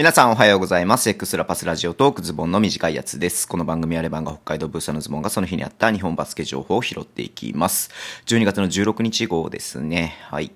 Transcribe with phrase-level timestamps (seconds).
[0.00, 1.10] 皆さんおはようございます。
[1.10, 3.46] X ラパスラジオトークズボンの短いやつです。
[3.46, 7.90] この番組はレバンが北海道ブースターのズボンがその日にあった日本バスケ情報を拾っていきます。
[8.24, 10.16] 12月の16日号ですね。
[10.22, 10.52] はい。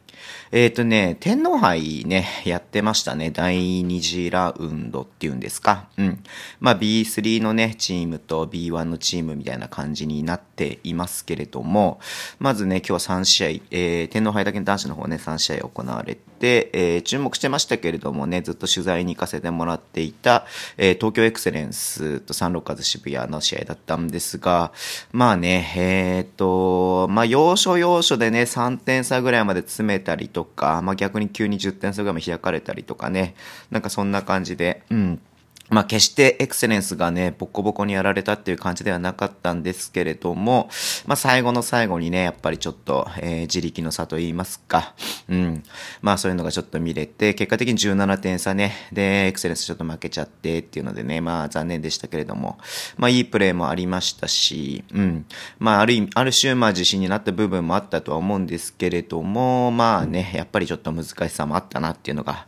[0.50, 3.30] えっ、ー、とね、天皇杯ね、やってましたね。
[3.30, 5.88] 第2次ラウンドっていうんですか？
[5.98, 6.24] うん。
[6.60, 12.00] まあ B3 のね、チームと B1 のチームみたいな感じになっていますけれども、
[12.38, 20.46] まずね、今日は3試合、えー、天皇杯だけの男子の方ね、3試合行われて、えー、注目してましたけれどもね、ずっと取材に行かせてもらっていた、
[20.76, 24.72] えー、東京エクセレンスとサンロッカーズ渋谷の試合だったんですが、
[25.12, 33.34] まあね、えっ、と、まあ要所要所でね、3点差ぐらいまで詰めたりとか、まあ、逆に急に10点差ぐらいまで開かれたりとかね、
[33.70, 35.20] なんかそんな感じで、うん。
[35.70, 40.68] まあ、決してエクセレンスがね、ボコボコにやられたっていう感じではなかったんですけれども、
[41.06, 44.94] まあ、最後の最後にね、やっぱりちょっと、えー、自力の差と言いますか、
[45.28, 45.62] うん。
[46.02, 52.58] まあ、そういうのがちょっと見れて、結果的に17点差ね、で、エクセレンスちょっと負けちゃってっていうのでね、まあ、残念でしたけれども、
[52.96, 55.26] まあ、いいプレーもありましたし、うん。
[55.58, 62.46] まあ、ある意味、ある種、まあ、自信になった部分もあったとは思うんですけれども、まあね、やっぱりちょっと難しさもあったなっていうのが、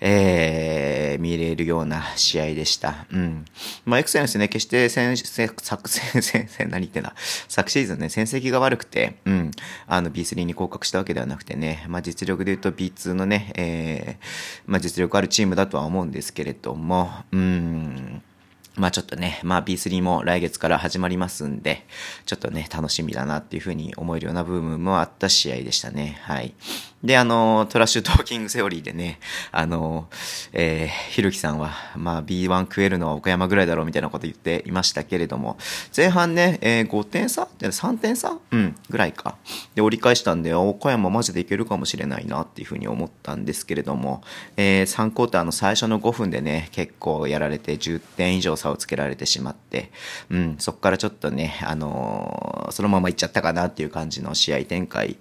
[0.00, 3.06] えー、見れるような試合でした。
[3.12, 3.44] うん。
[3.84, 7.14] まあ、エクセレンスね、決して先、昨、先、先、何言ってんだ。
[7.48, 9.50] 昨シーズンね、戦績が悪くて、うん。
[9.86, 14.24] あの、B3 に降格したわけではなくてね、まあ、実力で言うと B2 のね、えー、
[14.66, 18.22] まあ、実力あるチームだとは思うんですけれども、うん。
[18.76, 21.84] まあちょっとね、まあ B3 も来月から始まりますんで、
[22.24, 26.18] ちょっとね、楽しみだなっていうふうに思えるような部分もあった試合でしたね。
[26.22, 26.54] はい。
[27.04, 29.18] で、あの、トラッシュトーキングセオリーでね、
[29.50, 30.08] あの、
[30.52, 35.58] えー、ひるきさんは、まあ B1 食えるのは岡山ぐらいだろうみたいなこと言っていましたけれども、
[35.94, 38.38] 前半ね、えー、5点差 ?3 点差？
[38.52, 39.36] うん、ぐらいか。
[39.74, 44.22] で、折り返したんで、岡山マジでいけるかもしれないなっていうふうに思ったんですけれども、
[44.56, 49.90] えー、3クォーターの最初の5分でね、結構やられて10点以上差をつけられてしまって、
[50.30, 55.16] うん、そこからちょっとね、あのー、そのままいっちゃったかなっていう感じの試合展開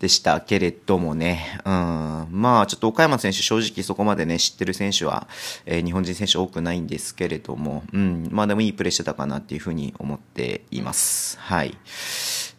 [0.00, 5.28] でしたけれどもね、うん、まあちょっと岡山選手正直そこまでね、知ってる選手は、
[5.66, 11.38] えー、日本人選手多くないんですけれども、うん、まあでもいいプレーしてたかなっていうふうに思っています。
[11.38, 11.76] はい。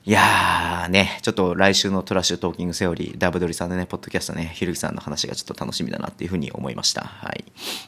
[0.08, 7.02] いやーね、ちょっと来週のトラッシュトーキングセオリー、ダブドリさんのね、ポッドキャストね、ひるきさんの話がちょっと楽しみだなっていうふうに思いました。
[7.02, 7.44] はい。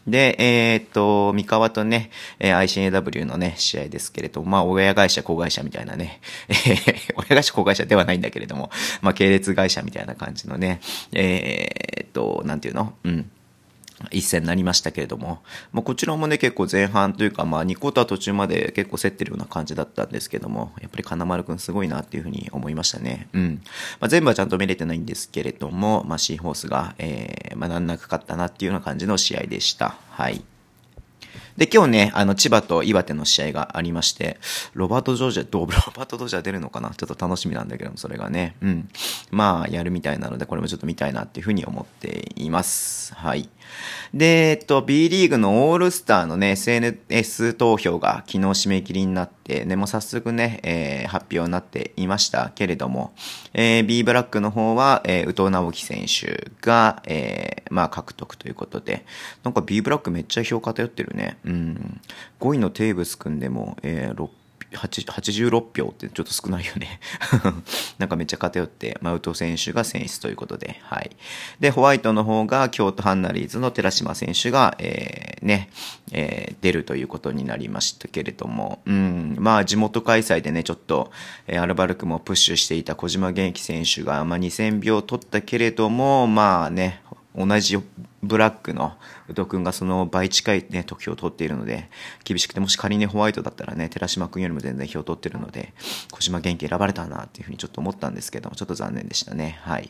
[0.05, 6.19] で、えー、っと、三河とね、え、ICAW のね、試合ですけれども、まあ、親会社、子会社みたいなね、
[6.49, 8.69] えー、親会社、子会社ではないんだけれども、
[9.01, 10.81] まあ、系列会社みたいな感じのね、
[11.13, 12.95] えー、っと、なんていうの？
[13.05, 13.31] うん。
[14.11, 23.27] 一戦になりましたけれども、まあ、こちらもね、結構前半というか、まあ、2クォーター途中まで結構競ってるような感じだったんですけども、やっぱり金丸くんすごいなっていうふうに思いましたね。
[23.33, 23.61] うん。
[23.99, 29.95] まあ、全部はちゃんと見れてないんですけれども、まあ、シーホースが、えー、まあ、難なく勝ったなっていうような感じの試合でした。
[30.11, 30.43] はい。
[31.59, 34.39] で、今日ね、あの、千葉と岩手の試合がありまして、
[34.73, 36.91] ロバート・ジョージャ、どう、 ロバート・ジョージャ出るのかな？
[36.91, 38.87] ちょっと楽しみなんだけども、それがね、うん。
[39.29, 43.13] まあ、やるみたいなので、これもちょっと見たいなっていうふうに思っています。
[43.13, 43.49] はい。
[44.13, 53.13] で、えっと、B リーグのオールスターのね、SNS 投票が昨日締め切りになって、ね、もう早速ね、えー、発表になっていましたけれども、
[53.53, 59.05] えー、B ブラックの方は、えー、宇藤直樹選手が、えー、まあ、獲得ということで、
[59.43, 61.37] なんか B ブラックめっちゃ票偏ってるね。
[61.45, 62.01] うん。
[62.39, 64.29] 5位のテーブス君でも、えー、
[64.71, 66.99] 86票ってちょっと少ないよね
[67.97, 71.11] なんかめっちゃ偏って、まあ、宇藤選手が選出ということで、はい。
[71.59, 75.69] で、ホワイトの方が京都ハンナリーズの寺島選手が、えー、ね、
[76.11, 81.11] えー、出るということになりましたけれども、うん、まあ地元開催でね、ちょっと、
[81.47, 87.01] えー、アルバルクもプッシュしていた小島元気選手が、まあ2000票取ったけれども、まあね、
[87.39, 87.77] 同じ
[88.21, 88.97] ブラックの
[89.29, 91.89] 宇藤君がその倍近いね、得票を取っているので、
[92.25, 95.73] 厳しくて、もし仮にホワイトだったらね、寺島君よりも全然票を取ってるので、
[96.11, 99.57] 小島元気選ばれたなっていうふうにちょっと思ったんですけども、ちょっと残念でしたね。
[99.61, 99.89] はい。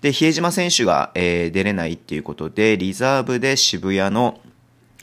[0.00, 4.40] で、比江島選手が、えー、出れないっていうことで、リザーブで渋谷の、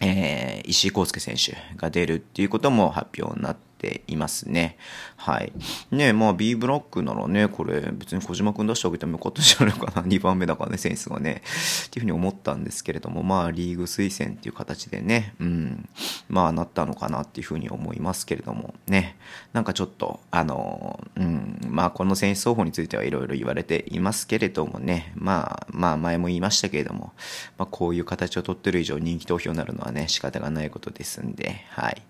[0.01, 4.77] えー、石井康介選手が出るっていうことも発表になって、いますね。
[5.18, 5.51] はい。
[5.92, 10.04] ねまあ B ブロックならね、これ別に小島くん出してあげてもよかったんじゃないかな。
[10.07, 11.42] 2番目だからね、センスがね。
[11.88, 15.89] っていうふうに思ったんですけれども、まあリーグ推薦っていう形でね、うん、
[16.30, 19.18] まあなったのかなっていうふうに思いますけれども、ね。
[19.54, 27.13] なんかちょっと、あの、うん、まあこの選手双方についてはいろいろ言われていますけれどもね、まあ、まあ前も言いましたけれども、
[27.57, 32.01] まあこういう形を取ってる以上人気投票になるのはね、仕方がないことですんで、はい。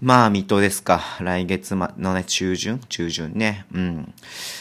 [0.00, 1.00] まあ、水戸ですか。
[1.20, 2.80] 来月まのね、中旬？
[2.88, 3.64] 中旬ね。
[3.72, 4.12] うん。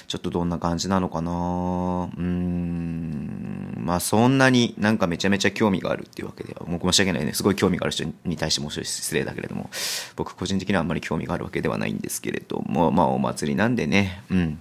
[0.08, 3.74] ちょっとどんな感じなのかなうん。
[3.80, 7.34] まあそんなになんかめちゃめちゃ興味があるっていうわけでは、もう申し訳ないね。
[7.34, 9.70] すごい興味がある人に対しても失礼だけれども、
[10.16, 14.60] 僕個人的にはあんまり興味があるわけではないんですけれども、まあお祭りなんでね、うん。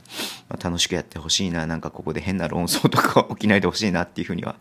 [0.48, 1.66] まあ、楽しくやってほしいな。
[1.66, 4.56] なんかここで変な論争とか起きないでほしいなっていうふうには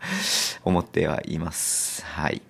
[0.62, 2.04] 思ってはいます。
[2.04, 2.42] はい。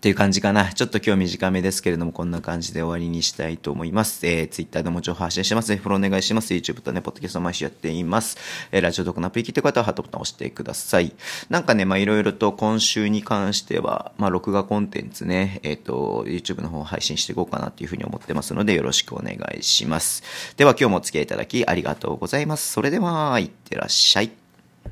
[0.00, 0.72] という感じかな。
[0.72, 4.26] ちょっと今日短めですけれども、こんな感じで終わりにしたいと思います。
[4.26, 5.76] えー、Twitter でも情報発信してます。
[5.76, 6.54] フォローお願いします。
[6.54, 8.38] YouTube とね、ポッドキャスト毎週やっています。
[8.72, 11.12] えー、ラジオトークのアプリ聞いてる方はハートボタン押してください。
[11.50, 20.22] なんかね、まあいろいろと今週に関しては、まあ録画コンテンツね、えっ、ー、と、YouTube の方配信していこうかなというふうに思ってますので、よろしくお願いします。
[20.56, 22.72] では今日もお付き合いいただきありがとうございます。
[22.72, 24.39] それでは、いってらっしゃい。